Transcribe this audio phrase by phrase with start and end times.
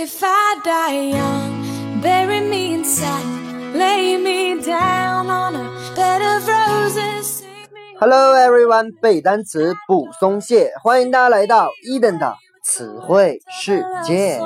[0.00, 6.46] If I die young, bury me in satin, lay me down on a bed of
[6.46, 7.40] roses.
[7.40, 14.40] sing me Hello everyone，背单词不松懈，欢迎大家来到伊登的词汇世界。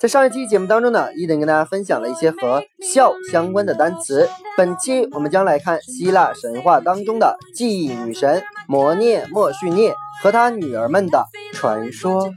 [0.00, 4.26] 在上一期节目当中呢，伊登跟大家分享了一些和笑相关的单词。
[4.56, 12.32] 本期我们将来看希腊神话当中的记忆女神摩涅莫绪涅和她女儿们的传说。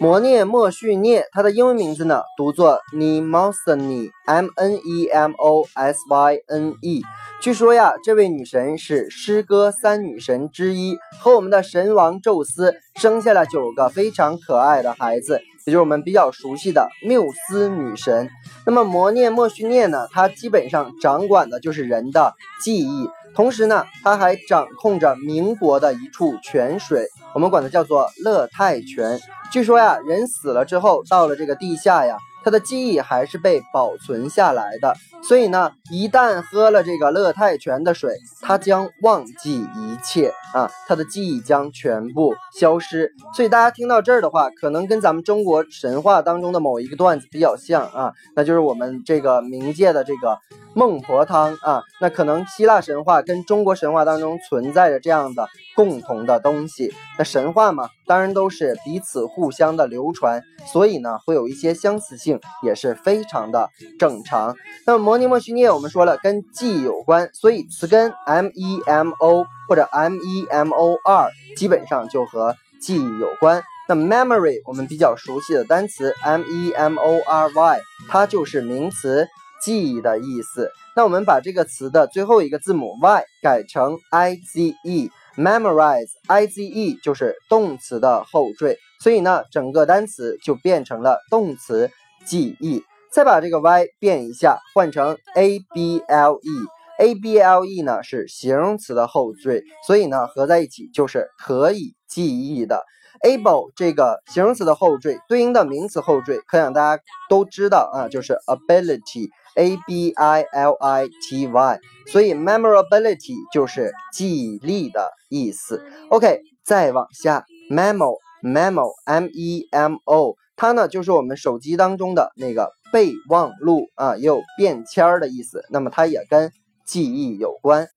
[0.00, 7.02] 摩涅莫绪涅，她的英文名字呢读作 Nemosine，M N E M O S Y N E。
[7.40, 18.28] 据说呀，这位女神是诗歌三女神之一，和我们的神王宙斯生下了九个非常可爱的孩子，也就是我们比较熟悉的缪斯女神。
[18.66, 29.20] 那么摩涅莫绪涅呢，她基本上掌管的就是人的记忆，同时呢，她还掌控着民国的一处泉水，我们管它叫做乐泰泉。
[29.52, 34.94] 据说呀，人死了之后，到了这个地下呀，他的记忆还是被保存下来的。
[35.22, 43.12] 所以呢，一旦喝了这个乐泰泉的水，他将忘记一切啊，他的记忆将全部消失。
[43.34, 50.38] 所以大家听到这儿的话，可能跟咱们中国神话当中的某一个段子比较像啊，那就是我们这个冥界的这个
[50.74, 51.82] 孟婆汤啊。
[52.00, 56.92] 那可能希腊神话跟中国神话当中存在着这样的共同的东西。
[57.18, 64.56] 那神话嘛，当然都是彼此互相的流传，所以呢，会有一些相似性，也是非常的正常。
[64.86, 73.62] 那么摩尼莫须涅，我们说了跟记忆有关，所以词根 m e m o 或者 m e m o r 基本上就和记忆有关。
[73.88, 79.26] 那 memory 我们比较熟悉的单词 m e m o r y，它就是名词
[79.62, 80.70] 记忆的意思。
[80.96, 85.10] 那我们把这个词的最后一个字母 y 改成 i z e。
[85.36, 91.92] memorize i z e 就是动词的后缀，所以呢，整个单词就变成了动词
[92.26, 92.82] 记忆。
[93.12, 102.82] 再把这个 y 变一下，换成 a b l e，a b l e 呢是形容词的后缀，所以呢合在一起就是可以记忆的。
[103.24, 109.28] able 这个形容词的后缀对应的名词后缀，可想大家都知道啊，就是 ability。
[109.58, 115.84] A B I L I T Y，所以 memorability 就是记忆力的意思。
[116.10, 125.64] OK，再往下，memo memo M E M O，它呢就是我们手机当中的那个备忘录啊，也有便签儿的意思。
[125.70, 126.52] 那么它也跟
[126.86, 127.88] 记忆有关。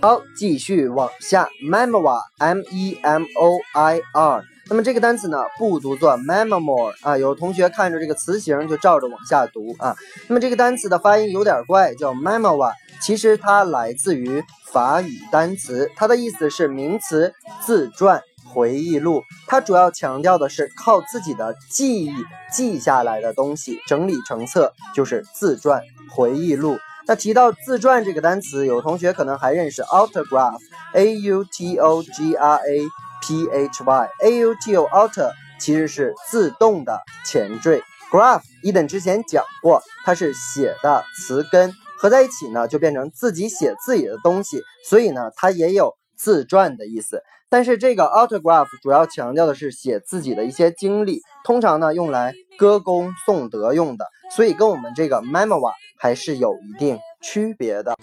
[0.00, 4.44] 好，继续往下，memoir M E M O I R。
[4.70, 9.96] 那么这个单词呢，不读作 memoir 啊，有同学看着这个词形就照着往下读啊。
[10.28, 12.70] 那么这个单词的发音有点怪，叫 memoir，
[13.02, 17.34] 其实它来自于法语单词，它的意思是名词
[17.66, 18.22] 自传、
[18.54, 19.24] 回忆录。
[19.48, 22.14] 它主要强调的是靠自己的记忆
[22.52, 25.82] 记下来的东西整理成册，就是自传、
[26.12, 26.78] 回忆录。
[27.08, 32.78] 那提到自传这个单词，有同学可能还认识 autograph，a u t o g r a
[33.22, 47.22] p h y，a u t o auto 其实是自动的前缀，graph 一等之前讲过，它是写的词根合在一起呢，就变成自己写自己的东西，所以呢，它也有自传的意思。
[47.50, 57.96] 但是这个 autograph 主要强调的是写自己的一些经历，通常呢用来歌功颂德用的，所以跟我们这个 memoir 还是有一定区别的。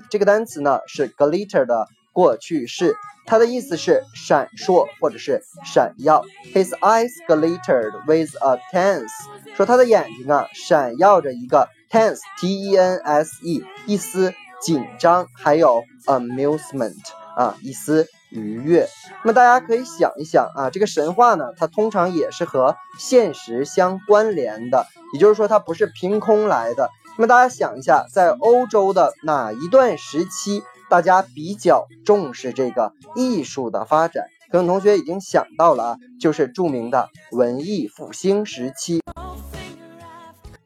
[0.10, 2.96] 这个单词呢是 glitter 的过去式，
[3.26, 6.24] 它的意思是闪烁或者是闪耀。
[6.54, 9.12] His eyes glittered with a tense，
[9.58, 16.96] 说他的眼睛啊闪耀着一个 tense，T-E-N-S-E，一丝紧张，还有 amusement
[17.36, 18.08] 啊，一丝。
[18.35, 18.89] 愉悦，
[19.23, 26.91] 那么大家可以想一想啊，这个神话呢，它通常也是和现实相关联的，也就是说它不是凭空来的。
[27.17, 34.25] 那么大家想一下，在欧洲的哪一段时期，大家比较重视这个艺术的发展？
[34.51, 39.01] 可能同学已经想到了啊，就是著名的文艺复兴时期。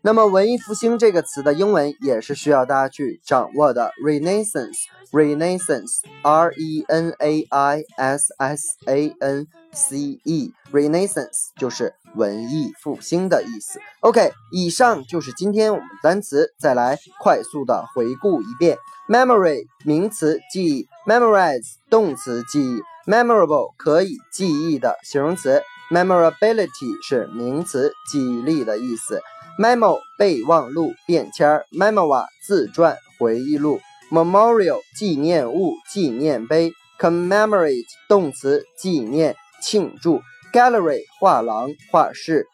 [0.00, 13.80] 那么文艺复兴这个词的英文也是需要大家去掌握的，Renaissance，Renaissance，R E N A I S S A N C E，Renaissance 就是文艺复兴的意思。
[14.00, 18.78] OK，以上就是今天我们单词，再来快速的回顾一遍
[19.08, 22.80] ：memory 名词记忆，memorize 动词记忆
[23.10, 25.60] ，memorable 可以记忆的形容词
[25.90, 29.20] ，memorability 是名词记忆力的意思。
[29.58, 36.70] Memo 备忘录、便签，memoir 自传、回忆录，memorial 纪念物、纪念碑
[37.00, 40.20] ，commemorate 动词纪念、庆祝
[40.52, 42.46] ，gallery 画廊、画室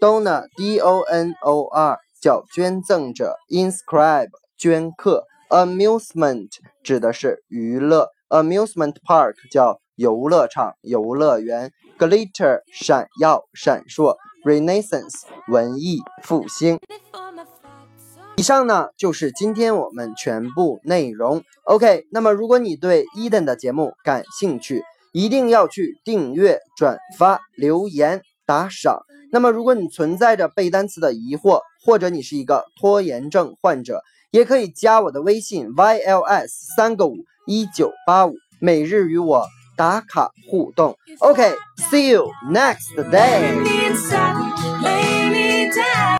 [0.00, 6.50] ，donor d o n o r 叫捐赠者，inscribe 镌刻，amusement
[6.84, 14.16] 指的是娱乐，amusement park 叫游乐场、游乐园，glitter 闪耀、闪烁。
[14.46, 16.78] Renaissance 文艺复兴。
[18.36, 21.42] 以上呢就是今天我们全部内容。
[21.64, 24.82] OK，那么如果你对 Eden 的节目感兴趣，
[25.12, 29.00] 一定要去订阅、转发、留言、打赏。
[29.32, 37.16] 那么如果你存在着背单词的疑惑，或者你是一个拖延症患者，也可以加我的微信 yls 三个五
[37.46, 39.46] 一九八五，每日与我。
[39.78, 40.96] 打卡互动。
[41.18, 43.62] OK，see you next day
[45.74, 46.06] day。